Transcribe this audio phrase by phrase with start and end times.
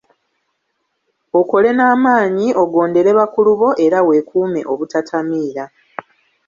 [1.39, 5.63] Okole n'amaanyi, ogondere bakulu bo, era weekuume obutatamiira.